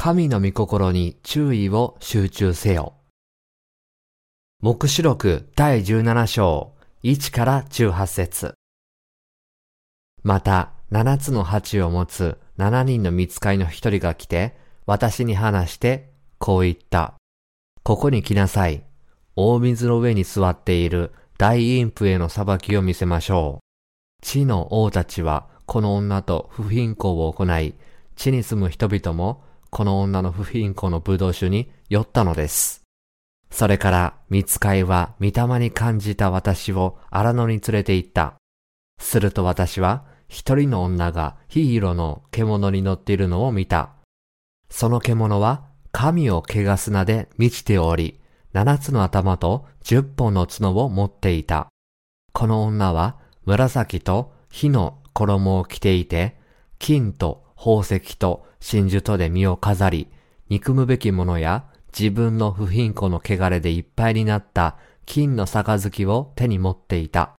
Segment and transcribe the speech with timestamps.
[0.00, 2.94] 神の御心に注意を集中せよ。
[4.62, 6.72] 目視録第17章
[7.02, 8.54] 1から18節
[10.22, 14.56] また、7つの鉢を持つ7人の見つかりの一人が来て、
[14.86, 17.14] 私に話して、こう言った。
[17.82, 18.84] ここに来なさい。
[19.34, 24.24] 大水の上に座っている大陰譜への裁きを見せましょう。
[24.24, 27.74] 地の王たちはこの女と不貧困を行い、
[28.14, 32.82] 地に住む人々もこの女の不貧困の葡萄酒に酔ったのです。
[33.50, 38.34] それから、見つかいは御霊に感じた私を荒野に連れて行った。
[39.00, 43.90] すると私は、一人の女が火色の獣に乗っているのを見た。
[44.68, 48.20] その獣は、神を汚す名で満ちており、
[48.52, 51.68] 七つの頭と十本の角を持っていた。
[52.32, 56.38] この女は、紫と火の衣を着ていて、
[56.78, 60.08] 金と宝石と真珠とで身を飾り、
[60.48, 61.64] 憎むべきものや
[61.98, 67.32] 自分の不貧困の汚れでいっぱいになった金の杯を手に持っていた。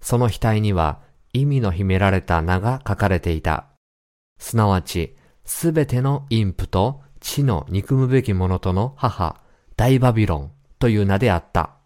[0.00, 1.00] その額には
[1.32, 3.66] 意味の秘められた名が書かれていた。
[4.38, 9.40] すなわち、すべての陰譜と地の憎むべき者との母、
[9.76, 11.78] 大バビロンという名であった。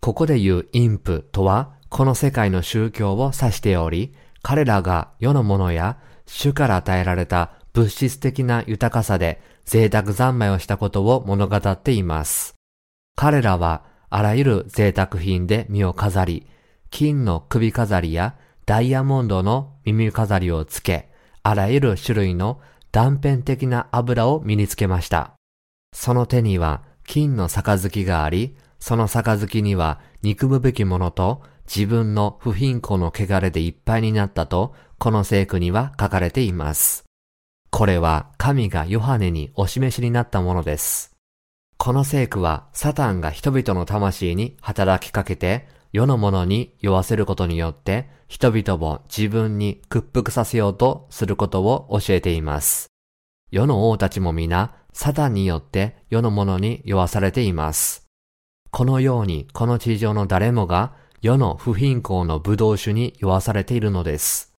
[0.00, 12.54] ここで言う陰譜とは、この世界の宗教を指しており、彼らが世のものや主から与えられた物質的な豊かさで贅沢三昧をしたことを物語っています。
[13.16, 16.46] 彼らはあらゆる贅沢品で身を飾り、
[16.90, 21.10] 金の首飾りやダイヤモンドの耳飾りをつけ、
[21.42, 25.32] あらゆる種類の断片的な油を身につけました。
[25.94, 37.04] その手には金の杯があり、その杯には憎むべきものと自分の不貧困の汚れでいっぱいになったと、この聖句には書かれています。
[37.70, 41.16] これは神がヨハネにお示しになったものです。
[41.78, 52.86] この聖句はサタンが人々の魂に働きかけて世のものに酔わせることによって人々を自分に屈服させようとすることを教えています。
[53.50, 58.06] 世の王たちも皆サタンによって世のものに酔わされています。
[58.70, 64.54] このようにこの地上の誰もが世の不貧困の葡萄酒に酔わされているのです。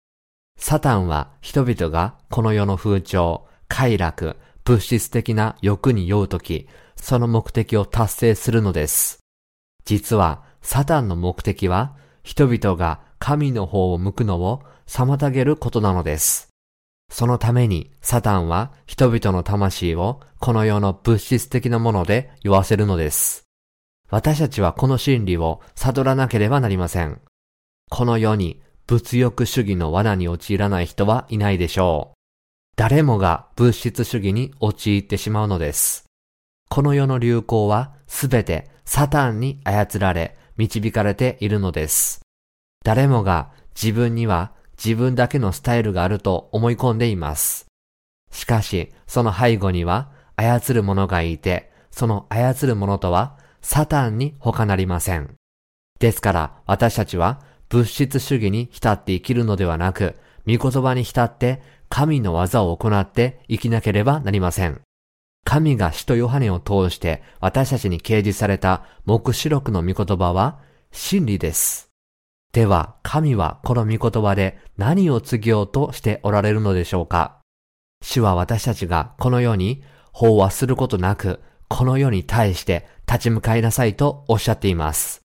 [0.56, 9.19] サタンは人々がこの世の風潮、快楽、物質的な欲に酔うとき、その目的を達成するのです。
[9.84, 16.51] 実は、サタンの目的は、人々が神の方を向くのを妨げることなのです。
[17.11, 23.43] そのために、サタンは人々の魂をこの世の物質的なもので酔わせるのです。
[24.12, 27.23] 私たちはこの真理を悟らなければなりません。
[27.89, 32.15] この世に物欲主義の罠に陥らない人はいないでしょう。
[32.77, 36.05] 誰もが物質主義に陥ってしまうのです。
[36.69, 42.21] この世の流行はすべてサタンに操られ、導かれているのです。
[42.84, 47.65] 誰もが自分には自分だけのスタイルがあると思い込んでいます。
[48.31, 55.34] しかし、その背後には操る者がいて、その操る者とはサタンに他なりません。
[55.99, 64.81] ですから私たちは物質主義に浸って生きるのではなく、御言葉に浸って神の技を行って生きなければなりません。
[65.45, 71.89] 神が使徒ヨハネを通して私たちに掲示された目視録の御言葉は真理です。
[72.53, 77.41] では、神はこの御言葉で何を告げようとしておられるのでしょうか
[78.03, 81.41] 主は私たちがこの世に飽和することなく、
[81.75, 85.22] この世に対して立ち向かいなさいとおっしゃっています。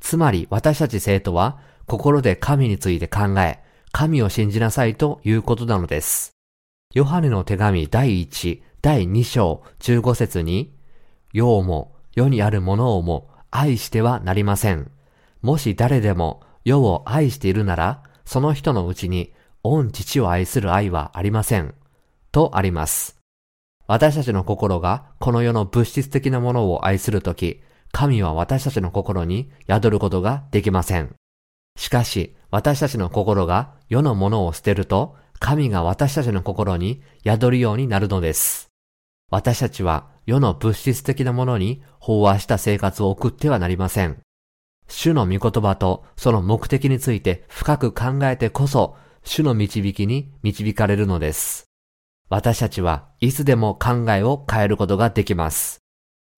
[0.00, 3.60] つまり私たち生徒は心で神について考え、
[3.92, 6.32] 神を信じなさいということなのです。
[6.92, 10.74] ヨハネの手紙第1、第2章15節に、
[11.32, 14.90] 世をも世にあるものをも愛してはなりません。
[15.40, 21.76] もし誰でも世を愛しているなら、その人のうちに御父を愛する愛はありません。
[22.32, 23.15] とあります。
[23.86, 27.62] 私たちの心がこの世の物質的なものを愛するとき、
[27.92, 31.14] 神は私たちの心に宿ることができません。
[31.78, 38.70] しかし、私たちの心が世のものを捨てると、神が私たちの心に宿るようになるのです。
[39.30, 44.18] 私たちは世の物質的なものに飽和した生活を送ってはなりません。
[44.88, 51.65] 主の御言葉とその目的について深く考えてこそ、主の導きに導かれるのです。
[52.28, 55.78] 私たちはいつでも考えを変えることができます。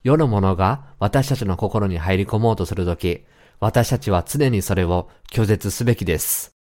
[0.05, 3.25] 世のものが私たちの心に入り込もうとするとき、
[3.59, 6.53] 私たちは常にそれを拒絶すべきです。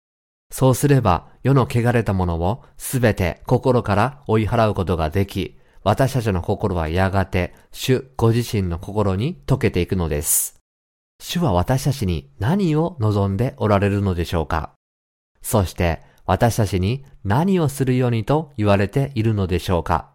[0.49, 10.57] そうすれば世の汚れたものをすべて心から追い払うことができ、私たちの心はやがて主ご自身の心に溶けていくのです。
[11.19, 14.73] 主は私たちに何を望んでおられるのでしょうか
[15.41, 20.11] そして私たちに何をするようにと言われているのでしょうか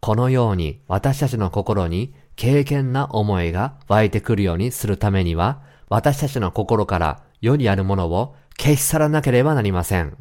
[0.00, 10.16] このように私たちの心に経験な思いが湧いてくるようにするためには私たちの心から世にあるものを消し去らなければなりません。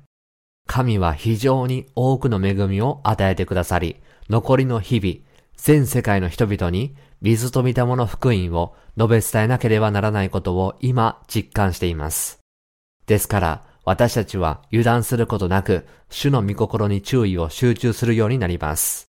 [0.67, 3.97] 神は非常に多くの恵みを与えてくださり、
[4.29, 5.17] 残りの日々、
[5.57, 12.39] 全世界の人々に水と見たもの福音を述べ伝えなければならないことを今実感しています。
[13.07, 19.07] ですから、私たちは油断することなく、主の御心に注意を集中するようになります。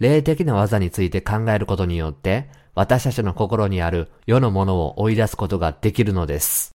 [0.00, 6.72] 霊的な技について考えることによって、私たちの心にある世のものを追い出すことができるのです。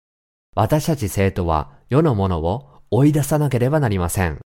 [0.54, 4.40] 私たち生徒は世のものを追い出さなければなりません。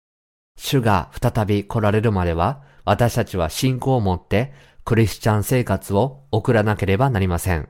[0.56, 4.52] 主が再び来られるまでは、私たちは信仰を持って
[4.84, 7.68] クリスチャン生活を送らなければなりません。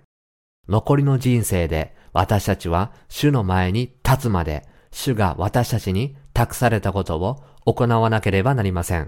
[0.69, 9.07] 残りの人生で私たちは主の前に立つまで、主が私たちに託されたことを行わなければなりません。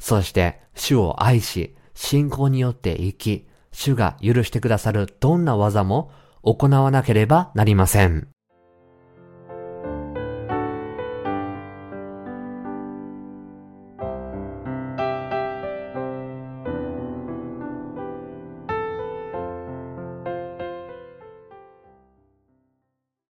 [0.00, 6.10] そして主を愛し、信仰によって生き、主が許してくださるどんな技も
[6.42, 8.28] 行わなければなりません。